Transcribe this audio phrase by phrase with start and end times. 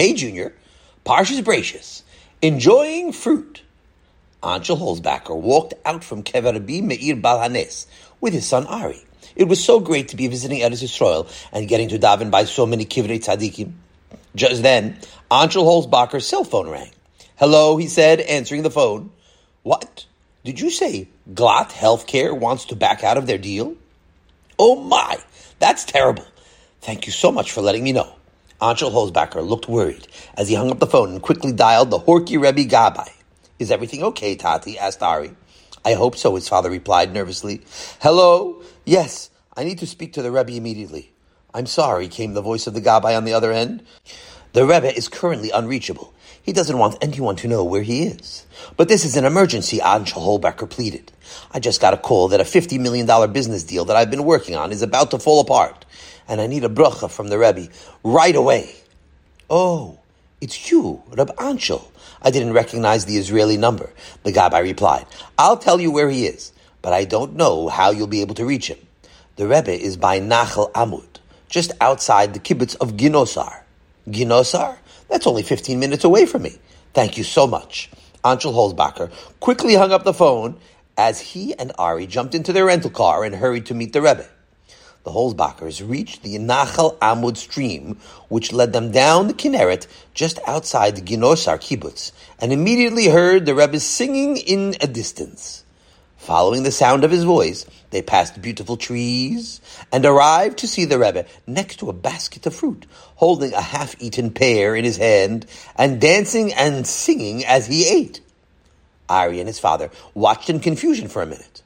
[0.00, 0.54] Hey, Junior,
[1.04, 2.04] Parshas Bereishis,
[2.40, 3.60] enjoying fruit.
[4.42, 7.84] Anshel Holzbacher walked out from Kever Rabbi Meir Baal Haness
[8.18, 9.04] with his son Ari.
[9.36, 12.64] It was so great to be visiting Eretz Yisrael and getting to daven by so
[12.64, 13.72] many Kivrei Tzadikim.
[14.34, 14.96] Just then,
[15.30, 16.92] Anshel Holzbacher's cell phone rang.
[17.36, 19.10] Hello, he said, answering the phone.
[19.64, 20.06] What?
[20.46, 23.76] Did you say Glatt Healthcare wants to back out of their deal?
[24.58, 25.18] Oh my,
[25.58, 26.24] that's terrible.
[26.80, 28.14] Thank you so much for letting me know.
[28.60, 30.06] Anshel Holzbacher looked worried
[30.36, 33.08] as he hung up the phone and quickly dialed the Horky Rebbe Gabbai.
[33.58, 34.78] Is everything okay, Tati?
[34.78, 35.32] asked Ari.
[35.82, 37.62] I hope so, his father replied nervously.
[38.00, 38.62] Hello?
[38.84, 41.12] Yes, I need to speak to the Rebbe immediately.
[41.54, 43.82] I'm sorry, came the voice of the Gabbai on the other end.
[44.52, 46.12] The Rebbe is currently unreachable.
[46.42, 48.46] He doesn't want anyone to know where he is.
[48.76, 51.12] But this is an emergency, Anshel Holzbacher pleaded.
[51.52, 54.56] I just got a call that a $50 million business deal that I've been working
[54.56, 55.84] on is about to fall apart
[56.30, 57.68] and I need a bracha from the Rebbe
[58.04, 58.74] right away.
[59.50, 59.98] Oh,
[60.40, 61.88] it's you, Reb Anshel.
[62.22, 63.92] I didn't recognize the Israeli number.
[64.22, 68.06] The Gabbai replied, I'll tell you where he is, but I don't know how you'll
[68.06, 68.78] be able to reach him.
[69.36, 73.62] The Rebbe is by Nachal Amud, just outside the kibbutz of Ginosar.
[74.08, 74.76] Ginosar?
[75.08, 76.58] That's only 15 minutes away from me.
[76.94, 77.90] Thank you so much.
[78.24, 80.56] Anshel Holzbacher quickly hung up the phone
[80.96, 84.28] as he and Ari jumped into their rental car and hurried to meet the Rebbe
[85.04, 87.98] the Holzbachers reached the Nachal Amud stream,
[88.28, 93.54] which led them down the Kinneret just outside the Ginosar kibbutz, and immediately heard the
[93.54, 95.64] Rebbe singing in a distance.
[96.20, 99.58] Following the sound of his voice, they passed beautiful trees
[99.90, 102.84] and arrived to see the Rebbe next to a basket of fruit,
[103.16, 108.20] holding a half-eaten pear in his hand and dancing and singing as he ate.
[109.08, 111.62] Ari and his father watched in confusion for a minute.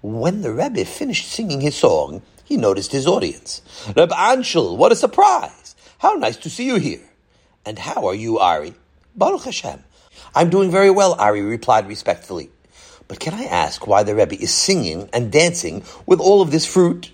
[0.00, 3.62] When the Rebbe finished singing his song, he noticed his audience.
[3.96, 5.74] Reb Anshel, what a surprise!
[5.98, 7.02] How nice to see you here.
[7.66, 8.74] And how are you, Ari?
[9.16, 9.82] Baruch Hashem.
[10.36, 12.50] I'm doing very well, Ari replied respectfully.
[13.08, 16.66] But can I ask why the Rebbe is singing and dancing with all of this
[16.66, 17.10] fruit?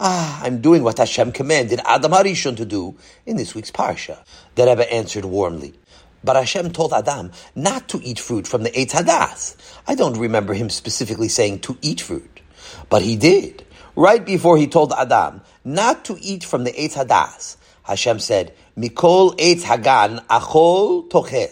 [0.00, 4.18] Ah, I'm doing what Hashem commanded Adam Harishon to do in this week's Parsha.
[4.54, 5.74] The Rebbe answered warmly.
[6.24, 9.56] But Hashem told Adam not to eat fruit from the Eitz Hadas.
[9.86, 12.40] I don't remember him specifically saying to eat fruit.
[12.88, 13.64] But he did
[13.94, 19.36] right before he told Adam not to eat from the Eitz Hadas, Hashem said, Mikol
[19.38, 21.50] Eitz Hagan Achol Tochel,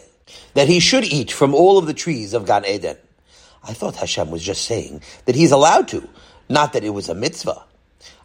[0.54, 2.96] that he should eat from all of the trees of Gan Eden.
[3.66, 6.08] I thought Hashem was just saying that he's allowed to,
[6.48, 7.64] not that it was a mitzvah.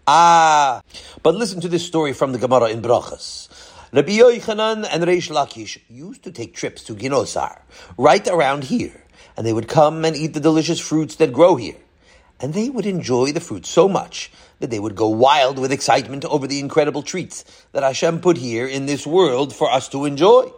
[0.08, 0.82] Ah,
[1.24, 3.48] but listen to this story from the Gemara in Brachas.
[3.92, 7.62] Rabbi Yochanan and Reish Lakish used to take trips to Ginosar,
[7.98, 9.04] right around here,
[9.38, 11.78] and they would come and eat the delicious fruits that grow here
[12.40, 16.26] and they would enjoy the fruit so much that they would go wild with excitement
[16.26, 20.52] over the incredible treats that Hashem put here in this world for us to enjoy.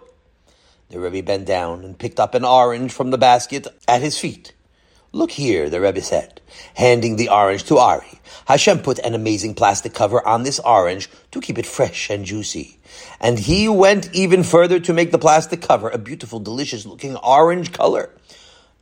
[0.90, 4.54] The Rebbe bent down and picked up an orange from the basket at his feet.
[5.14, 6.40] Look here, the Rebbe said,
[6.76, 8.22] handing the orange to Ari.
[8.46, 12.80] Hashem put an amazing plastic cover on this orange to keep it fresh and juicy.
[13.20, 17.74] And he went even further to make the plastic cover a beautiful, delicious looking orange
[17.74, 18.10] color.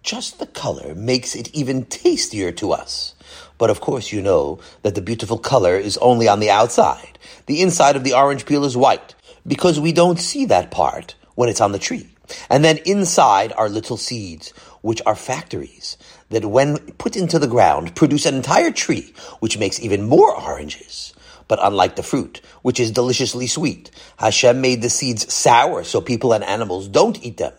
[0.04, 3.16] Just the color makes it even tastier to us.
[3.58, 7.18] But of course, you know that the beautiful color is only on the outside.
[7.48, 9.16] The inside of the orange peel is white
[9.48, 12.08] because we don't see that part when it's on the tree.
[12.50, 14.52] And then inside are little seeds,
[14.82, 15.98] which are factories
[16.30, 21.14] that when put into the ground produce an entire tree, which makes even more oranges.
[21.48, 26.34] But unlike the fruit, which is deliciously sweet, Hashem made the seeds sour so people
[26.34, 27.54] and animals don't eat them.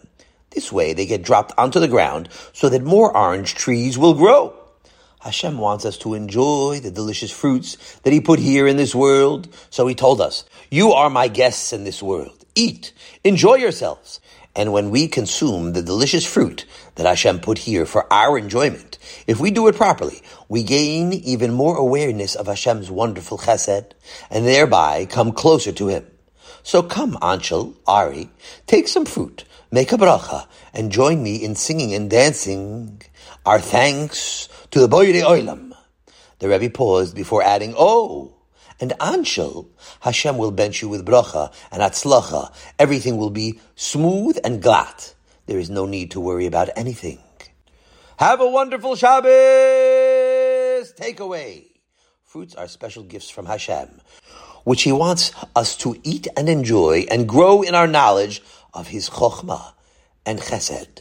[0.51, 4.55] This way they get dropped onto the ground so that more orange trees will grow.
[5.21, 9.55] Hashem wants us to enjoy the delicious fruits that He put here in this world.
[9.69, 12.45] So He told us, You are my guests in this world.
[12.55, 12.93] Eat,
[13.23, 14.21] enjoy yourselves.
[14.57, 16.67] And when we consume the delicious fruit
[16.97, 21.53] that Hashem put here for our enjoyment, if we do it properly, we gain even
[21.53, 23.93] more awareness of Hashem's wonderful chesed
[24.29, 26.07] and thereby come closer to Him.
[26.63, 28.29] So come, Anshel, Ari,
[28.67, 33.01] take some fruit make a bracha, and join me in singing and dancing
[33.47, 35.73] our thanks to the Boyre Oilam.
[36.41, 38.35] The Rebbe paused before adding, Oh,
[38.81, 39.69] and Anshel,
[40.01, 42.53] Hashem will bench you with bracha and atzlacha.
[42.79, 45.15] Everything will be smooth and glatt.
[45.47, 47.19] There is no need to worry about anything.
[48.19, 49.31] Have a wonderful Shabbos!
[50.95, 51.67] Takeaway.
[52.25, 54.01] Fruits are special gifts from Hashem,
[54.65, 58.43] which He wants us to eat and enjoy and grow in our knowledge
[58.73, 59.73] of his chokhmah
[60.25, 61.01] and chesed.